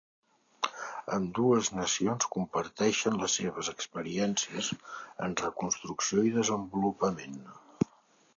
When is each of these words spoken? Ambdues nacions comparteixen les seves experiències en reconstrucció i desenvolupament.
Ambdues 1.17 1.67
nacions 1.79 2.25
comparteixen 2.35 3.19
les 3.25 3.35
seves 3.41 3.69
experiències 3.75 4.71
en 5.29 5.37
reconstrucció 5.43 6.27
i 6.31 6.35
desenvolupament. 6.41 7.39